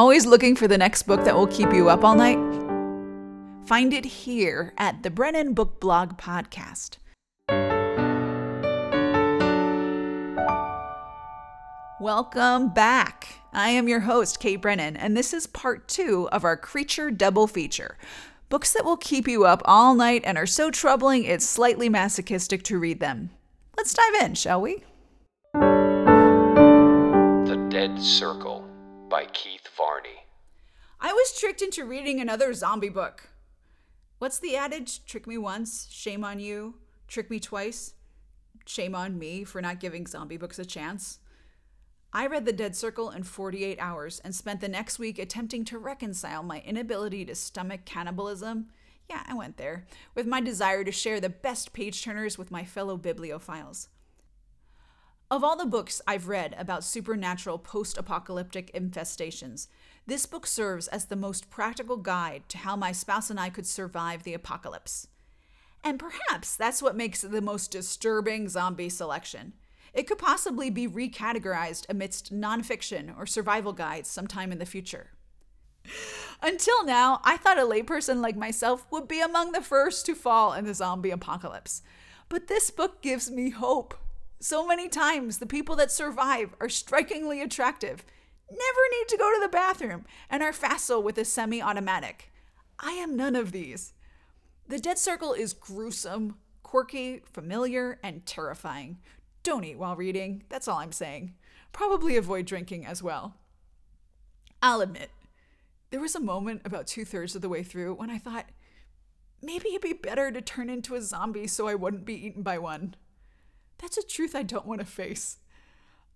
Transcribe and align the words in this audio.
Always 0.00 0.24
looking 0.24 0.56
for 0.56 0.66
the 0.66 0.78
next 0.78 1.02
book 1.02 1.24
that 1.24 1.34
will 1.34 1.46
keep 1.46 1.74
you 1.74 1.90
up 1.90 2.04
all 2.04 2.14
night? 2.14 2.38
Find 3.66 3.92
it 3.92 4.06
here 4.06 4.72
at 4.78 5.02
the 5.02 5.10
Brennan 5.10 5.52
Book 5.52 5.78
Blog 5.78 6.16
Podcast. 6.16 6.96
Welcome 12.00 12.72
back. 12.72 13.40
I 13.52 13.68
am 13.68 13.88
your 13.88 14.00
host, 14.00 14.40
Kate 14.40 14.62
Brennan, 14.62 14.96
and 14.96 15.14
this 15.14 15.34
is 15.34 15.46
part 15.46 15.86
two 15.86 16.30
of 16.32 16.44
our 16.44 16.56
Creature 16.56 17.10
Double 17.10 17.46
Feature. 17.46 17.98
Books 18.48 18.72
that 18.72 18.86
will 18.86 18.96
keep 18.96 19.28
you 19.28 19.44
up 19.44 19.60
all 19.66 19.94
night 19.94 20.22
and 20.24 20.38
are 20.38 20.46
so 20.46 20.70
troubling 20.70 21.24
it's 21.24 21.44
slightly 21.44 21.90
masochistic 21.90 22.62
to 22.62 22.78
read 22.78 23.00
them. 23.00 23.28
Let's 23.76 23.92
dive 23.92 24.14
in, 24.22 24.32
shall 24.32 24.62
we? 24.62 24.82
The 27.42 27.66
Dead 27.68 28.00
Circle 28.00 28.69
by 29.10 29.24
Keith 29.24 29.68
Varney. 29.76 30.24
I 31.00 31.12
was 31.12 31.36
tricked 31.36 31.62
into 31.62 31.84
reading 31.84 32.20
another 32.20 32.54
zombie 32.54 32.88
book. 32.88 33.28
What's 34.18 34.38
the 34.38 34.54
adage? 34.54 35.04
Trick 35.04 35.26
me 35.26 35.36
once, 35.36 35.88
shame 35.90 36.24
on 36.24 36.38
you. 36.38 36.76
Trick 37.08 37.28
me 37.28 37.40
twice, 37.40 37.94
shame 38.64 38.94
on 38.94 39.18
me 39.18 39.42
for 39.42 39.60
not 39.60 39.80
giving 39.80 40.06
zombie 40.06 40.36
books 40.36 40.60
a 40.60 40.64
chance. 40.64 41.18
I 42.12 42.28
read 42.28 42.46
The 42.46 42.52
Dead 42.52 42.76
Circle 42.76 43.10
in 43.10 43.24
48 43.24 43.78
hours 43.80 44.20
and 44.20 44.32
spent 44.32 44.60
the 44.60 44.68
next 44.68 45.00
week 45.00 45.18
attempting 45.18 45.64
to 45.66 45.78
reconcile 45.78 46.44
my 46.44 46.60
inability 46.64 47.24
to 47.24 47.34
stomach 47.34 47.84
cannibalism. 47.84 48.68
Yeah, 49.08 49.24
I 49.26 49.34
went 49.34 49.56
there, 49.56 49.86
with 50.14 50.26
my 50.26 50.40
desire 50.40 50.84
to 50.84 50.92
share 50.92 51.18
the 51.18 51.28
best 51.28 51.72
page 51.72 52.04
turners 52.04 52.38
with 52.38 52.52
my 52.52 52.64
fellow 52.64 52.96
bibliophiles. 52.96 53.88
Of 55.30 55.44
all 55.44 55.54
the 55.54 55.64
books 55.64 56.02
I've 56.08 56.26
read 56.26 56.56
about 56.58 56.82
supernatural 56.82 57.58
post 57.58 57.96
apocalyptic 57.96 58.72
infestations, 58.74 59.68
this 60.04 60.26
book 60.26 60.44
serves 60.44 60.88
as 60.88 61.04
the 61.04 61.14
most 61.14 61.50
practical 61.50 61.96
guide 61.96 62.42
to 62.48 62.58
how 62.58 62.74
my 62.74 62.90
spouse 62.90 63.30
and 63.30 63.38
I 63.38 63.48
could 63.48 63.66
survive 63.66 64.24
the 64.24 64.34
apocalypse. 64.34 65.06
And 65.84 66.00
perhaps 66.00 66.56
that's 66.56 66.82
what 66.82 66.96
makes 66.96 67.22
it 67.22 67.30
the 67.30 67.40
most 67.40 67.70
disturbing 67.70 68.48
zombie 68.48 68.88
selection. 68.88 69.52
It 69.94 70.08
could 70.08 70.18
possibly 70.18 70.68
be 70.68 70.88
recategorized 70.88 71.86
amidst 71.88 72.34
nonfiction 72.34 73.16
or 73.16 73.24
survival 73.24 73.72
guides 73.72 74.10
sometime 74.10 74.50
in 74.50 74.58
the 74.58 74.66
future. 74.66 75.12
Until 76.42 76.84
now, 76.84 77.20
I 77.22 77.36
thought 77.36 77.58
a 77.58 77.62
layperson 77.62 78.20
like 78.20 78.36
myself 78.36 78.84
would 78.90 79.06
be 79.06 79.20
among 79.20 79.52
the 79.52 79.62
first 79.62 80.06
to 80.06 80.16
fall 80.16 80.54
in 80.54 80.64
the 80.64 80.74
zombie 80.74 81.10
apocalypse. 81.10 81.82
But 82.28 82.48
this 82.48 82.70
book 82.70 83.00
gives 83.00 83.30
me 83.30 83.50
hope. 83.50 83.94
So 84.40 84.66
many 84.66 84.88
times, 84.88 85.38
the 85.38 85.46
people 85.46 85.76
that 85.76 85.92
survive 85.92 86.54
are 86.60 86.68
strikingly 86.68 87.42
attractive, 87.42 88.04
never 88.50 88.80
need 88.98 89.08
to 89.08 89.18
go 89.18 89.32
to 89.34 89.40
the 89.40 89.48
bathroom, 89.48 90.06
and 90.30 90.42
are 90.42 90.52
facile 90.52 91.02
with 91.02 91.18
a 91.18 91.24
semi 91.24 91.60
automatic. 91.60 92.32
I 92.78 92.92
am 92.92 93.16
none 93.16 93.36
of 93.36 93.52
these. 93.52 93.92
The 94.66 94.78
Dead 94.78 94.98
Circle 94.98 95.34
is 95.34 95.52
gruesome, 95.52 96.36
quirky, 96.62 97.22
familiar, 97.32 97.98
and 98.02 98.24
terrifying, 98.24 98.98
don't 99.42 99.64
eat 99.64 99.78
while 99.78 99.96
reading, 99.96 100.42
that's 100.48 100.68
all 100.68 100.78
I'm 100.78 100.92
saying. 100.92 101.34
Probably 101.72 102.16
avoid 102.16 102.46
drinking 102.46 102.84
as 102.84 103.02
well. 103.02 103.36
I'll 104.62 104.82
admit, 104.82 105.10
there 105.90 106.00
was 106.00 106.14
a 106.14 106.20
moment 106.20 106.62
about 106.64 106.86
two 106.86 107.04
thirds 107.04 107.34
of 107.34 107.42
the 107.42 107.48
way 107.48 107.62
through 107.62 107.94
when 107.94 108.10
I 108.10 108.18
thought, 108.18 108.46
maybe 109.42 109.70
it'd 109.70 109.80
be 109.80 109.92
better 109.94 110.30
to 110.30 110.42
turn 110.42 110.68
into 110.68 110.94
a 110.94 111.02
zombie 111.02 111.46
so 111.46 111.66
I 111.66 111.74
wouldn't 111.74 112.04
be 112.04 112.26
eaten 112.26 112.42
by 112.42 112.58
one. 112.58 112.96
That's 113.80 113.98
a 113.98 114.02
truth 114.02 114.34
I 114.34 114.42
don't 114.42 114.66
want 114.66 114.80
to 114.80 114.86
face. 114.86 115.38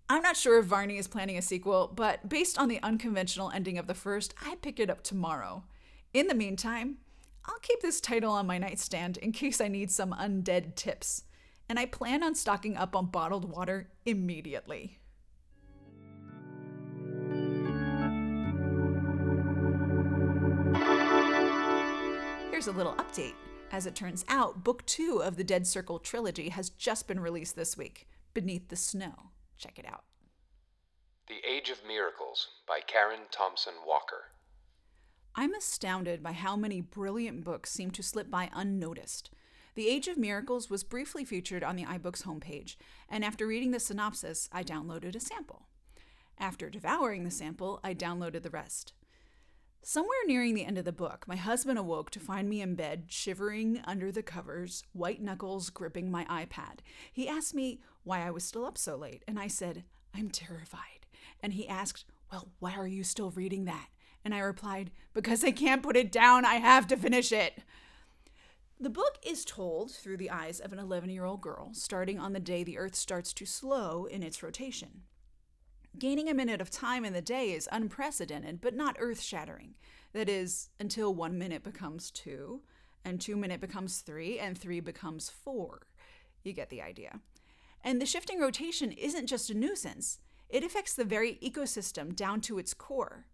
I'm 0.07 0.21
not 0.21 0.37
sure 0.37 0.59
if 0.59 0.65
Varney 0.65 0.97
is 0.97 1.07
planning 1.07 1.37
a 1.37 1.41
sequel, 1.41 1.91
but 1.93 2.29
based 2.29 2.59
on 2.59 2.67
the 2.69 2.79
unconventional 2.83 3.49
ending 3.49 3.77
of 3.79 3.87
the 3.87 3.95
first, 3.95 4.35
I'd 4.45 4.61
pick 4.61 4.79
it 4.79 4.89
up 4.89 5.01
tomorrow. 5.01 5.63
In 6.13 6.27
the 6.27 6.35
meantime, 6.35 6.97
I'll 7.45 7.59
keep 7.61 7.81
this 7.81 7.99
title 7.99 8.31
on 8.31 8.45
my 8.45 8.57
nightstand 8.57 9.17
in 9.17 9.31
case 9.31 9.59
I 9.59 9.67
need 9.67 9.91
some 9.91 10.11
undead 10.13 10.75
tips 10.75 11.23
and 11.67 11.79
I 11.79 11.85
plan 11.87 12.23
on 12.23 12.35
stocking 12.35 12.77
up 12.77 12.95
on 12.95 13.07
bottled 13.07 13.49
water 13.49 13.89
immediately. 14.05 14.99
Here's 22.51 22.67
a 22.67 22.71
little 22.71 22.93
update. 22.93 23.33
As 23.75 23.85
it 23.85 23.93
turns 23.93 24.23
out, 24.29 24.63
book 24.63 24.85
two 24.85 25.21
of 25.21 25.35
the 25.35 25.43
Dead 25.43 25.67
Circle 25.67 25.99
trilogy 25.99 26.47
has 26.47 26.69
just 26.69 27.09
been 27.09 27.19
released 27.19 27.57
this 27.57 27.75
week 27.75 28.07
Beneath 28.33 28.69
the 28.69 28.77
Snow. 28.77 29.31
Check 29.57 29.77
it 29.77 29.85
out. 29.85 30.05
The 31.27 31.45
Age 31.45 31.69
of 31.69 31.85
Miracles 31.85 32.47
by 32.65 32.79
Karen 32.87 33.27
Thompson 33.31 33.73
Walker. 33.85 34.31
I'm 35.35 35.53
astounded 35.53 36.23
by 36.23 36.31
how 36.31 36.55
many 36.55 36.79
brilliant 36.79 37.43
books 37.43 37.69
seem 37.69 37.91
to 37.91 38.01
slip 38.01 38.31
by 38.31 38.49
unnoticed. 38.53 39.29
The 39.73 39.89
Age 39.89 40.07
of 40.07 40.15
Miracles 40.15 40.69
was 40.69 40.85
briefly 40.85 41.25
featured 41.25 41.61
on 41.61 41.75
the 41.75 41.83
iBooks 41.83 42.23
homepage, 42.23 42.77
and 43.09 43.25
after 43.25 43.45
reading 43.45 43.71
the 43.71 43.81
synopsis, 43.81 44.47
I 44.53 44.63
downloaded 44.63 45.17
a 45.17 45.19
sample. 45.19 45.67
After 46.39 46.69
devouring 46.69 47.25
the 47.25 47.29
sample, 47.29 47.81
I 47.83 47.93
downloaded 47.93 48.43
the 48.43 48.49
rest. 48.49 48.93
Somewhere 49.87 50.17
nearing 50.25 50.55
the 50.55 50.65
end 50.65 50.79
of 50.79 50.85
the 50.85 50.91
book, 50.91 51.25
my 51.27 51.35
husband 51.35 51.77
awoke 51.77 52.09
to 52.09 52.19
find 52.19 52.49
me 52.49 52.59
in 52.59 52.73
bed, 52.73 53.03
shivering 53.07 53.81
under 53.83 54.11
the 54.11 54.23
covers, 54.23 54.83
white 54.93 55.21
knuckles 55.21 55.69
gripping 55.69 56.09
my 56.09 56.25
iPad. 56.25 56.79
He 57.13 57.29
asked 57.29 57.53
me 57.53 57.81
why 58.03 58.25
I 58.25 58.31
was 58.31 58.43
still 58.43 58.65
up 58.65 58.79
so 58.79 58.95
late, 58.95 59.21
and 59.27 59.37
I 59.37 59.45
said, 59.45 59.83
I'm 60.11 60.31
terrified. 60.31 61.05
And 61.39 61.53
he 61.53 61.67
asked, 61.67 62.05
Well, 62.31 62.47
why 62.57 62.73
are 62.73 62.87
you 62.87 63.03
still 63.03 63.29
reading 63.29 63.65
that? 63.65 63.89
And 64.23 64.33
I 64.33 64.39
replied, 64.39 64.89
Because 65.13 65.43
I 65.43 65.51
can't 65.51 65.83
put 65.83 65.95
it 65.95 66.11
down, 66.11 66.45
I 66.45 66.55
have 66.55 66.87
to 66.87 66.97
finish 66.97 67.31
it. 67.31 67.59
The 68.79 68.89
book 68.89 69.19
is 69.23 69.45
told 69.45 69.91
through 69.91 70.17
the 70.17 70.31
eyes 70.31 70.59
of 70.59 70.73
an 70.73 70.79
11 70.79 71.11
year 71.11 71.25
old 71.25 71.41
girl, 71.41 71.69
starting 71.73 72.19
on 72.19 72.33
the 72.33 72.39
day 72.39 72.63
the 72.63 72.79
Earth 72.79 72.95
starts 72.95 73.33
to 73.33 73.45
slow 73.45 74.05
in 74.05 74.23
its 74.23 74.41
rotation. 74.41 75.03
Gaining 75.99 76.27
a 76.27 76.33
minute 76.33 76.59
of 76.59 76.71
time 76.71 77.05
in 77.05 77.13
the 77.13 77.21
day 77.21 77.51
is 77.51 77.69
unprecedented, 77.71 78.59
but 78.59 78.75
not 78.75 78.97
earth 78.99 79.21
shattering. 79.21 79.75
That 80.13 80.27
is, 80.27 80.69
until 80.79 81.13
one 81.13 81.37
minute 81.37 81.63
becomes 81.63 82.11
two, 82.11 82.61
and 83.05 83.21
two 83.21 83.37
minute 83.37 83.61
becomes 83.61 83.99
three, 83.99 84.39
and 84.39 84.57
three 84.57 84.79
becomes 84.79 85.29
four. 85.29 85.87
You 86.43 86.53
get 86.53 86.69
the 86.69 86.81
idea. 86.81 87.21
And 87.83 88.01
the 88.01 88.05
shifting 88.05 88.39
rotation 88.39 88.91
isn't 88.91 89.27
just 89.27 89.49
a 89.49 89.53
nuisance, 89.53 90.19
it 90.49 90.63
affects 90.63 90.93
the 90.93 91.05
very 91.05 91.35
ecosystem 91.35 92.15
down 92.15 92.41
to 92.41 92.57
its 92.57 92.73
core. 92.73 93.27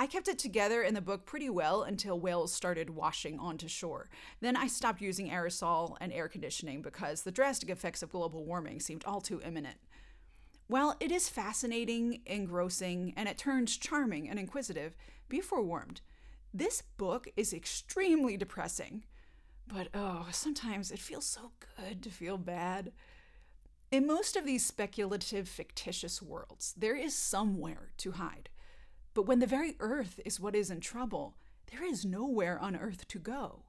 I 0.00 0.06
kept 0.06 0.28
it 0.28 0.38
together 0.38 0.82
in 0.82 0.94
the 0.94 1.00
book 1.00 1.26
pretty 1.26 1.50
well 1.50 1.82
until 1.82 2.20
whales 2.20 2.52
started 2.52 2.90
washing 2.90 3.38
onto 3.38 3.66
shore. 3.66 4.08
Then 4.40 4.56
I 4.56 4.68
stopped 4.68 5.00
using 5.00 5.30
aerosol 5.30 5.96
and 6.00 6.12
air 6.12 6.28
conditioning 6.28 6.82
because 6.82 7.22
the 7.22 7.32
drastic 7.32 7.70
effects 7.70 8.02
of 8.02 8.10
global 8.10 8.44
warming 8.44 8.78
seemed 8.78 9.04
all 9.04 9.20
too 9.20 9.40
imminent. 9.44 9.78
While 10.68 10.96
it 11.00 11.10
is 11.10 11.30
fascinating, 11.30 12.20
engrossing, 12.26 13.14
and 13.16 13.26
at 13.26 13.38
turns 13.38 13.76
charming 13.78 14.28
and 14.28 14.38
inquisitive, 14.38 14.94
be 15.28 15.40
forewarned. 15.40 16.02
This 16.52 16.82
book 16.98 17.26
is 17.36 17.54
extremely 17.54 18.36
depressing. 18.36 19.04
But 19.66 19.88
oh, 19.94 20.28
sometimes 20.30 20.90
it 20.90 20.98
feels 20.98 21.24
so 21.24 21.52
good 21.76 22.02
to 22.02 22.10
feel 22.10 22.36
bad. 22.36 22.92
In 23.90 24.06
most 24.06 24.36
of 24.36 24.44
these 24.44 24.64
speculative, 24.64 25.48
fictitious 25.48 26.20
worlds, 26.20 26.74
there 26.76 26.96
is 26.96 27.14
somewhere 27.14 27.92
to 27.98 28.12
hide. 28.12 28.50
But 29.14 29.22
when 29.26 29.38
the 29.38 29.46
very 29.46 29.74
earth 29.80 30.20
is 30.26 30.38
what 30.38 30.54
is 30.54 30.70
in 30.70 30.80
trouble, 30.80 31.34
there 31.72 31.82
is 31.84 32.04
nowhere 32.04 32.58
on 32.58 32.76
earth 32.76 33.08
to 33.08 33.18
go. 33.18 33.64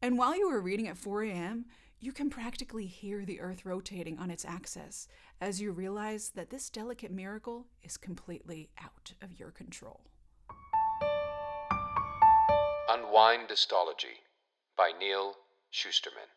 And 0.00 0.16
while 0.16 0.34
you 0.36 0.48
are 0.48 0.60
reading 0.60 0.88
at 0.88 0.96
4 0.96 1.24
a.m., 1.24 1.66
you 2.00 2.12
can 2.12 2.30
practically 2.30 2.86
hear 2.86 3.26
the 3.26 3.40
earth 3.40 3.66
rotating 3.66 4.18
on 4.18 4.30
its 4.30 4.44
axis 4.46 5.06
as 5.40 5.60
you 5.60 5.70
realize 5.70 6.30
that 6.34 6.48
this 6.48 6.70
delicate 6.70 7.10
miracle 7.10 7.66
is 7.82 7.98
completely 7.98 8.70
out 8.82 9.12
of 9.20 9.38
your 9.38 9.50
control. 9.50 10.00
Unwind 12.88 13.48
Dystology 13.48 14.16
by 14.76 14.92
Neal 14.98 15.34
Shusterman. 15.72 16.30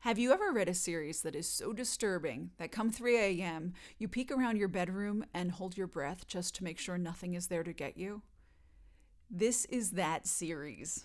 Have 0.00 0.18
you 0.18 0.32
ever 0.32 0.50
read 0.50 0.68
a 0.68 0.74
series 0.74 1.22
that 1.22 1.36
is 1.36 1.46
so 1.46 1.72
disturbing 1.72 2.50
that 2.58 2.72
come 2.72 2.90
3 2.90 3.16
a.m., 3.16 3.74
you 3.98 4.08
peek 4.08 4.32
around 4.32 4.56
your 4.56 4.68
bedroom 4.68 5.24
and 5.32 5.52
hold 5.52 5.76
your 5.76 5.86
breath 5.86 6.26
just 6.26 6.54
to 6.56 6.64
make 6.64 6.78
sure 6.78 6.98
nothing 6.98 7.34
is 7.34 7.46
there 7.46 7.62
to 7.62 7.72
get 7.72 7.96
you? 7.96 8.22
This 9.30 9.66
is 9.66 9.92
that 9.92 10.26
series. 10.26 11.04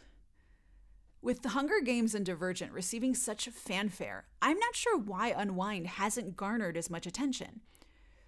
With 1.25 1.41
The 1.41 1.49
Hunger 1.49 1.81
Games 1.83 2.13
and 2.13 2.23
Divergent 2.23 2.71
receiving 2.71 3.15
such 3.15 3.47
fanfare, 3.47 4.25
I'm 4.43 4.59
not 4.59 4.75
sure 4.75 4.95
why 4.95 5.33
Unwind 5.35 5.87
hasn't 5.87 6.37
garnered 6.37 6.77
as 6.77 6.91
much 6.91 7.07
attention. 7.07 7.61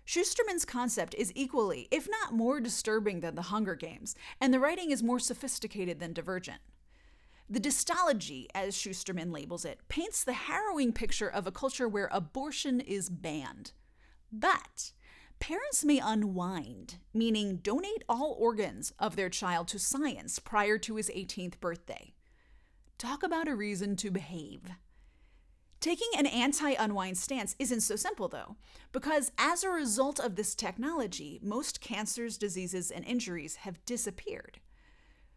Shusterman's 0.04 0.66
concept 0.66 1.14
is 1.14 1.32
equally, 1.36 1.88
if 1.92 2.10
not 2.10 2.34
more 2.34 2.60
disturbing 2.60 3.20
than 3.20 3.36
The 3.36 3.54
Hunger 3.54 3.76
Games, 3.76 4.16
and 4.42 4.52
the 4.52 4.60
writing 4.60 4.90
is 4.90 5.04
more 5.04 5.20
sophisticated 5.20 6.00
than 6.00 6.12
Divergent. 6.12 6.60
The 7.48 7.60
dystology, 7.60 8.48
as 8.56 8.76
Shusterman 8.76 9.32
labels 9.32 9.64
it, 9.64 9.82
paints 9.90 10.24
the 10.24 10.34
harrowing 10.34 10.92
picture 10.92 11.30
of 11.30 11.46
a 11.46 11.52
culture 11.52 11.88
where 11.88 12.10
abortion 12.12 12.80
is 12.80 13.10
banned. 13.10 13.74
But 14.32 14.94
parents 15.40 15.86
may 15.86 16.00
unwind, 16.00 16.96
meaning 17.14 17.58
donate 17.58 18.04
all 18.10 18.36
organs 18.40 18.92
of 18.98 19.16
their 19.16 19.30
child 19.30 19.68
to 19.68 19.78
science 19.78 20.40
prior 20.40 20.80
to 20.80 20.96
his 20.96 21.12
18th 21.12 21.60
birthday. 21.60 22.16
Talk 22.98 23.22
about 23.22 23.48
a 23.48 23.56
reason 23.56 23.96
to 23.98 24.10
behave. 24.10 24.62
Taking 25.80 26.10
an 26.18 26.26
anti 26.26 26.72
unwind 26.74 27.18
stance 27.18 27.56
isn't 27.60 27.82
so 27.82 27.96
simple, 27.96 28.28
though, 28.28 28.56
because 28.92 29.32
as 29.38 29.64
a 29.64 29.70
result 29.70 30.20
of 30.20 30.36
this 30.36 30.56
technology, 30.56 31.40
most 31.44 31.80
cancers, 31.80 32.40
diseases, 32.40 32.90
and 32.90 33.06
injuries 33.06 33.58
have 33.58 33.86
disappeared. 33.86 34.60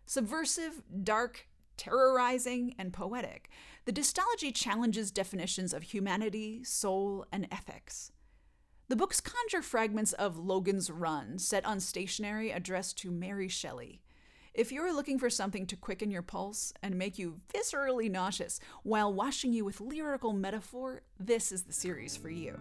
Subversive, 0.07 0.83
dark, 1.05 1.49
terrorizing, 1.77 2.75
and 2.79 2.95
poetic, 2.95 3.51
the 3.85 3.93
dystology 3.93 4.55
challenges 4.55 5.11
definitions 5.11 5.75
of 5.75 5.83
humanity, 5.83 6.65
soul, 6.65 7.27
and 7.31 7.47
ethics. 7.53 8.11
The 8.89 8.97
books 8.97 9.21
conjure 9.21 9.63
fragments 9.63 10.15
of 10.15 10.39
Logan's 10.39 10.91
Run, 10.91 11.39
set 11.39 11.67
on 11.67 11.79
stationery 11.79 12.51
addressed 12.51 12.97
to 12.99 13.11
Mary 13.11 13.49
Shelley. 13.49 14.01
If 14.53 14.73
you're 14.73 14.93
looking 14.93 15.19
for 15.19 15.31
something 15.31 15.65
to 15.67 15.77
quicken 15.77 16.11
your 16.11 16.23
pulse 16.23 16.73
and 16.83 16.97
make 16.97 17.19
you 17.19 17.41
viscerally 17.55 18.11
nauseous 18.11 18.59
while 18.83 19.13
washing 19.13 19.53
you 19.53 19.65
with 19.65 19.81
lyrical 19.81 20.33
metaphor, 20.33 21.03
this 21.21 21.53
is 21.53 21.63
the 21.63 21.73
series 21.73 22.17
for 22.17 22.31
you. 22.31 22.59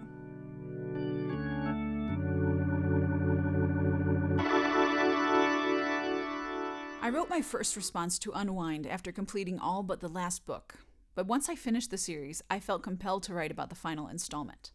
I 7.01 7.09
wrote 7.11 7.29
my 7.29 7.41
first 7.41 7.75
response 7.75 8.19
to 8.19 8.31
Unwind 8.33 8.85
after 8.85 9.11
completing 9.11 9.57
all 9.57 9.81
but 9.81 9.99
the 9.99 10.07
last 10.07 10.45
book, 10.45 10.75
but 11.15 11.25
once 11.25 11.49
I 11.49 11.55
finished 11.55 11.89
the 11.89 11.97
series, 11.97 12.43
I 12.51 12.59
felt 12.59 12.83
compelled 12.83 13.23
to 13.23 13.33
write 13.33 13.49
about 13.51 13.69
the 13.69 13.75
final 13.75 14.07
installment. 14.07 14.73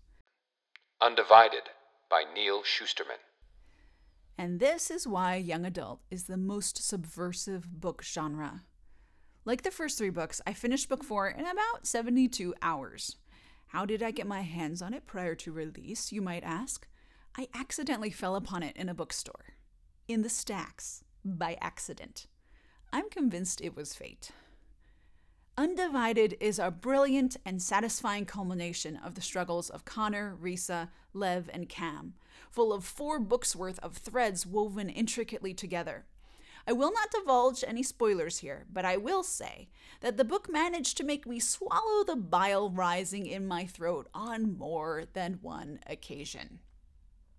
Undivided 1.00 1.62
by 2.10 2.25
Neal 2.34 2.62
Shusterman. 2.64 3.22
And 4.36 4.58
this 4.58 4.90
is 4.90 5.06
why 5.06 5.36
young 5.36 5.64
adult 5.64 6.00
is 6.10 6.25
the 6.25 6.36
most 6.36 6.82
subversive 6.86 7.81
book 7.81 8.02
genre. 8.02 8.62
Like 9.44 9.62
the 9.62 9.70
first 9.70 9.98
three 9.98 10.10
books, 10.10 10.40
I 10.46 10.52
finished 10.52 10.88
book 10.88 11.04
four 11.04 11.28
in 11.28 11.46
about 11.46 11.86
72 11.86 12.54
hours. 12.62 13.16
How 13.69 13.84
did 13.84 14.02
I 14.02 14.10
get 14.10 14.26
my 14.26 14.40
hands 14.42 14.82
on 14.82 14.94
it 14.94 15.06
prior 15.06 15.34
to 15.36 15.52
release, 15.52 16.12
you 16.12 16.22
might 16.22 16.44
ask? 16.44 16.86
I 17.36 17.48
accidentally 17.54 18.10
fell 18.10 18.36
upon 18.36 18.62
it 18.62 18.76
in 18.76 18.88
a 18.88 18.94
bookstore. 18.94 19.54
In 20.08 20.22
the 20.22 20.28
stacks, 20.28 21.04
by 21.25 21.56
accident. 21.60 22.26
I'm 22.92 23.10
convinced 23.10 23.60
it 23.60 23.76
was 23.76 23.94
fate. 23.94 24.31
Undivided 25.56 26.36
is 26.40 26.58
a 26.58 26.72
brilliant 26.72 27.36
and 27.46 27.62
satisfying 27.62 28.24
culmination 28.24 28.96
of 28.96 29.14
the 29.14 29.20
struggles 29.20 29.70
of 29.70 29.84
Connor, 29.84 30.36
Risa, 30.42 30.88
Lev, 31.12 31.48
and 31.52 31.68
Cam, 31.68 32.14
full 32.50 32.72
of 32.72 32.84
four 32.84 33.20
books 33.20 33.54
worth 33.54 33.78
of 33.78 33.96
threads 33.96 34.44
woven 34.44 34.88
intricately 34.90 35.54
together. 35.54 36.06
I 36.66 36.72
will 36.72 36.92
not 36.92 37.12
divulge 37.12 37.62
any 37.64 37.84
spoilers 37.84 38.38
here, 38.38 38.66
but 38.72 38.84
I 38.84 38.96
will 38.96 39.22
say 39.22 39.68
that 40.00 40.16
the 40.16 40.24
book 40.24 40.50
managed 40.50 40.96
to 40.96 41.04
make 41.04 41.24
me 41.24 41.38
swallow 41.38 42.02
the 42.02 42.16
bile 42.16 42.68
rising 42.68 43.26
in 43.26 43.46
my 43.46 43.64
throat 43.64 44.08
on 44.12 44.58
more 44.58 45.04
than 45.12 45.38
one 45.40 45.78
occasion. 45.86 46.58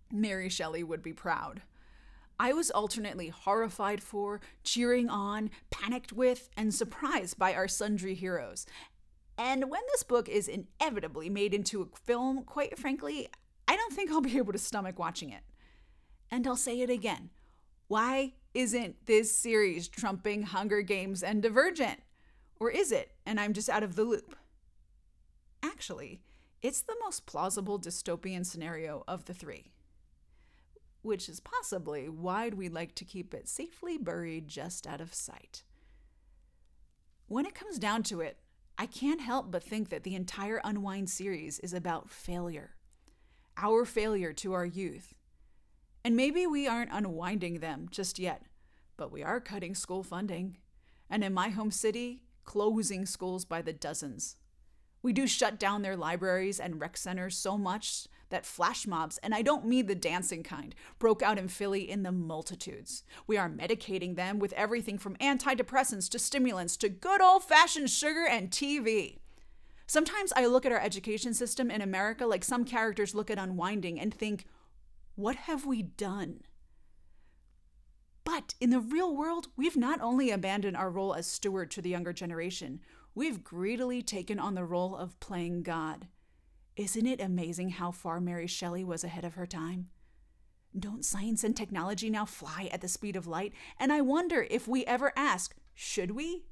Mary 0.10 0.48
Shelley 0.48 0.84
would 0.84 1.02
be 1.02 1.12
proud. 1.12 1.64
I 2.40 2.54
was 2.54 2.72
alternately 2.72 3.30
horrified 3.30 4.04
for, 4.04 4.42
cheering 4.64 5.10
on, 5.10 5.50
panicked 5.70 6.12
with, 6.12 6.50
and 6.58 6.74
surprised 6.74 7.38
by 7.38 7.54
our 7.54 7.68
sundry 7.68 8.14
heroes. 8.14 8.66
And 9.38 9.70
when 9.70 9.82
this 9.92 10.04
book 10.04 10.28
is 10.30 10.48
inevitably 10.48 11.30
made 11.30 11.54
into 11.54 11.82
a 11.82 11.98
film, 12.06 12.44
quite 12.44 12.78
frankly, 12.78 13.30
I 13.68 13.76
don't 13.76 13.94
think 13.94 14.12
I'll 14.12 14.22
be 14.22 14.38
able 14.38 14.54
to 14.54 14.60
stomach 14.60 15.00
watching 15.00 15.30
it. 15.30 15.44
And 16.32 16.46
I'll 16.46 16.56
say 16.56 16.82
it 16.82 16.90
again. 16.90 17.30
Why 17.88 18.34
isn't 18.54 19.06
this 19.06 19.38
series 19.38 19.88
trumping 19.88 20.44
Hunger 20.44 20.82
Games 20.82 21.24
and 21.24 21.42
Divergent? 21.42 22.02
Or 22.60 22.72
is 22.72 22.92
it, 22.92 23.12
and 23.26 23.40
I'm 23.40 23.54
just 23.54 23.70
out 23.70 23.84
of 23.84 23.96
the 23.96 24.04
loop? 24.04 24.36
Actually, 25.62 26.22
it's 26.62 26.82
the 26.82 26.96
most 27.04 27.26
plausible 27.26 27.80
dystopian 27.80 28.46
scenario 28.46 29.04
of 29.08 29.26
the 29.26 29.34
three 29.34 29.72
which 31.06 31.30
is 31.30 31.40
possibly 31.40 32.10
why 32.10 32.50
we'd 32.50 32.74
like 32.74 32.96
to 32.96 33.06
keep 33.06 33.34
it 33.34 33.48
safely 33.48 33.96
buried 33.96 34.48
just 34.48 34.88
out 34.88 35.00
of 35.00 35.14
sight. 35.14 35.64
When 37.28 37.46
it 37.46 37.54
comes 37.54 37.78
down 37.78 38.02
to 38.04 38.22
it, 38.22 38.40
I 38.78 38.88
can't 38.88 39.22
help 39.22 39.52
but 39.52 39.64
think 39.64 39.90
that 39.90 40.04
the 40.04 40.16
entire 40.16 40.60
Unwind 40.64 41.10
series 41.10 41.60
is 41.60 41.74
about 41.74 42.10
failure. 42.10 42.76
Our 43.56 43.86
failure 43.86 44.34
to 44.34 44.54
our 44.54 44.66
youth. 44.66 45.14
And 46.04 46.16
maybe 46.16 46.46
we 46.48 46.68
aren't 46.68 46.92
unwinding 46.92 47.60
them 47.60 47.88
just 47.90 48.20
yet, 48.20 48.44
but 48.98 49.12
we 49.12 49.24
are 49.24 49.40
cutting 49.40 49.76
school 49.76 50.04
funding. 50.04 50.58
And 51.10 51.24
in 51.24 51.34
my 51.34 51.50
home 51.50 51.72
city, 51.72 52.24
closing 52.44 53.06
schools 53.06 53.46
by 53.46 53.62
the 53.62 53.74
dozens. 53.74 54.38
We 55.04 55.14
do 55.14 55.28
shut 55.28 55.60
down 55.60 55.84
their 55.84 55.96
libraries 55.96 56.60
and 56.60 56.82
rec 56.82 56.98
centers 56.98 57.38
so 57.38 57.60
much 57.60 58.08
that 58.36 58.46
flash 58.46 58.86
mobs, 58.86 59.18
and 59.24 59.34
I 59.34 59.42
don't 59.42 59.66
mean 59.66 59.86
the 59.86 59.96
dancing 59.96 60.44
kind, 60.44 60.76
broke 61.00 61.24
out 61.24 61.40
in 61.40 61.48
Philly 61.48 61.90
in 61.90 62.04
the 62.04 62.12
multitudes. 62.12 63.06
We 63.28 63.38
are 63.38 63.50
medicating 63.50 64.18
them 64.18 64.40
with 64.40 64.52
everything 64.54 64.98
from 64.98 65.16
antidepressants 65.16 66.10
to 66.10 66.20
stimulants 66.20 66.76
to 66.78 66.90
good 66.90 67.22
old 67.22 67.46
fashioned 67.46 67.90
sugar 67.90 68.26
and 68.30 68.52
TV. 68.52 69.20
Sometimes 69.88 70.34
I 70.36 70.48
look 70.48 70.66
at 70.66 70.74
our 70.74 70.82
education 70.82 71.34
system 71.34 71.72
in 71.72 71.82
America 71.82 72.26
like 72.26 72.44
some 72.44 72.66
characters 72.66 73.16
look 73.16 73.32
at 73.32 73.40
unwinding 73.40 74.02
and 74.02 74.14
think, 74.14 74.46
what 75.16 75.38
have 75.38 75.66
we 75.66 75.82
done? 75.82 76.42
But 78.26 78.54
in 78.60 78.70
the 78.70 78.82
real 78.82 79.16
world, 79.16 79.48
we've 79.56 79.78
not 79.78 80.02
only 80.02 80.30
abandoned 80.30 80.76
our 80.76 80.90
role 80.90 81.14
as 81.14 81.26
steward 81.26 81.72
to 81.72 81.82
the 81.82 81.92
younger 81.92 82.12
generation, 82.12 82.82
we've 83.14 83.46
greedily 83.46 84.02
taken 84.02 84.40
on 84.40 84.56
the 84.56 84.66
role 84.66 84.94
of 84.94 85.18
playing 85.22 85.64
God. 85.64 86.10
Isn't 86.76 87.06
it 87.08 87.22
amazing 87.22 87.70
how 87.70 87.92
far 87.92 88.20
Mary 88.20 88.48
Shelley 88.48 88.84
was 88.84 89.06
ahead 89.06 89.24
of 89.24 89.36
her 89.36 89.46
time? 89.46 89.88
Don't 90.78 91.06
science 91.06 91.46
and 91.46 91.56
technology 91.56 92.10
now 92.10 92.26
fly 92.26 92.70
at 92.70 92.82
the 92.82 92.90
speed 92.90 93.16
of 93.16 93.28
light? 93.28 93.54
And 93.80 93.94
I 93.94 94.02
wonder 94.02 94.46
if 94.50 94.68
we 94.68 94.86
ever 94.86 95.14
ask, 95.16 95.56
should 95.74 96.12
we? 96.12 96.44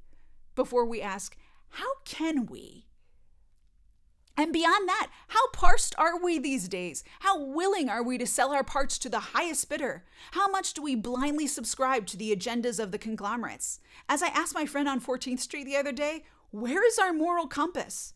Before 0.54 0.86
we 0.86 1.02
ask, 1.02 1.36
how 1.68 1.90
can 2.06 2.46
we? 2.46 2.86
And 4.34 4.50
beyond 4.50 4.88
that, 4.88 5.10
how 5.28 5.48
parsed 5.52 5.94
are 5.98 6.18
we 6.18 6.38
these 6.38 6.68
days? 6.68 7.04
How 7.20 7.38
willing 7.38 7.90
are 7.90 8.02
we 8.02 8.16
to 8.16 8.26
sell 8.26 8.52
our 8.52 8.64
parts 8.64 8.98
to 9.00 9.10
the 9.10 9.20
highest 9.20 9.68
bidder? 9.68 10.04
How 10.32 10.48
much 10.48 10.72
do 10.72 10.82
we 10.82 10.94
blindly 10.94 11.46
subscribe 11.46 12.06
to 12.06 12.16
the 12.16 12.34
agendas 12.34 12.82
of 12.82 12.92
the 12.92 12.98
conglomerates? 12.98 13.78
As 14.08 14.22
I 14.22 14.28
asked 14.28 14.54
my 14.54 14.64
friend 14.64 14.88
on 14.88 15.02
14th 15.02 15.40
Street 15.40 15.64
the 15.64 15.76
other 15.76 15.92
day, 15.92 16.24
where 16.50 16.84
is 16.84 16.98
our 16.98 17.12
moral 17.12 17.46
compass? 17.46 18.14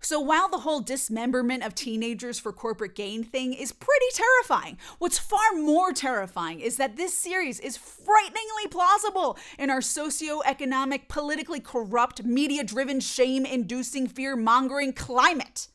So 0.00 0.20
while 0.20 0.48
the 0.48 0.58
whole 0.58 0.80
dismemberment 0.80 1.64
of 1.64 1.74
teenagers 1.74 2.38
for 2.38 2.52
corporate 2.52 2.94
gain 2.94 3.24
thing 3.24 3.54
is 3.54 3.72
pretty 3.72 4.06
terrifying, 4.12 4.78
what's 4.98 5.18
far 5.18 5.52
more 5.56 5.92
terrifying 5.92 6.60
is 6.60 6.76
that 6.76 6.96
this 6.96 7.12
series 7.12 7.58
is 7.58 7.76
frighteningly 7.76 8.68
plausible 8.70 9.36
in 9.58 9.68
our 9.68 9.80
socio-economic, 9.80 11.08
politically 11.08 11.60
corrupt, 11.60 12.22
media-driven, 12.24 13.00
shame-inducing, 13.00 14.06
fear-mongering 14.06 14.92
climate. 14.92 15.68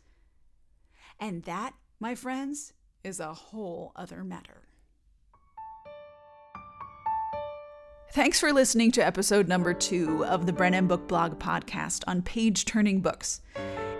And 1.19 1.43
that, 1.43 1.73
my 1.99 2.15
friends, 2.15 2.73
is 3.03 3.19
a 3.19 3.33
whole 3.33 3.91
other 3.95 4.23
matter. 4.23 4.61
Thanks 8.13 8.39
for 8.39 8.51
listening 8.51 8.91
to 8.93 9.05
episode 9.05 9.47
number 9.47 9.73
two 9.73 10.25
of 10.25 10.45
the 10.45 10.51
Brennan 10.51 10.87
Book 10.87 11.07
Blog 11.07 11.39
podcast 11.39 12.03
on 12.07 12.21
page 12.21 12.65
turning 12.65 12.99
books. 12.99 13.41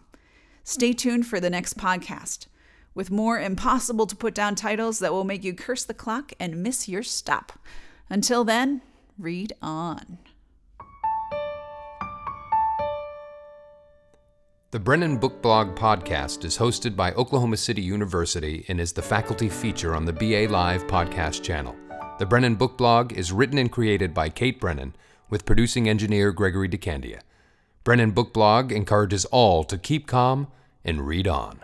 Stay 0.63 0.93
tuned 0.93 1.27
for 1.27 1.41
the 1.41 1.51
next 1.51 1.79
podcast 1.79 2.47
with 2.95 3.11
more 3.11 3.41
impossible 3.41 4.07
to 4.07 4.17
put 4.17 4.35
down 4.35 4.55
titles 4.55 4.99
that 4.99 5.13
will 5.13 5.25
make 5.25 5.43
you 5.43 5.55
curse 5.55 5.85
the 5.85 5.95
clock 5.95 6.35
and 6.39 6.63
miss 6.63 6.87
your 6.87 7.03
stop. 7.03 7.59
Until 8.11 8.45
then, 8.45 8.83
read 9.19 9.55
on. 9.63 10.19
The 14.75 14.81
Brennan 14.81 15.19
Book 15.19 15.41
Blog 15.41 15.77
podcast 15.77 16.45
is 16.45 16.59
hosted 16.59 16.97
by 16.97 17.13
Oklahoma 17.13 17.57
City 17.57 17.81
University 17.81 18.65
and 18.67 18.81
is 18.81 18.93
the 18.93 19.03
faculty 19.03 19.49
feature 19.49 19.95
on 19.95 20.05
the 20.05 20.13
BA 20.13 20.53
Live 20.53 20.89
podcast 20.89 21.45
channel. 21.45 21.77
The 22.19 22.27
Brennan 22.27 22.57
Book 22.57 22.77
Blog 22.77 23.13
is 23.13 23.31
written 23.31 23.59
and 23.59 23.71
created 23.71 24.13
by 24.13 24.31
Kate 24.31 24.59
Brennan, 24.59 24.97
with 25.31 25.47
producing 25.47 25.89
engineer 25.89 26.33
Gregory 26.33 26.69
DeCandia. 26.69 27.21
Brennan 27.85 28.11
Book 28.11 28.35
Blog 28.35 28.73
encourages 28.73 29.27
all 29.27 29.63
to 29.63 29.79
keep 29.79 30.09
calm 30.09 30.49
and 30.85 31.07
read 31.07 31.29
on. 31.29 31.61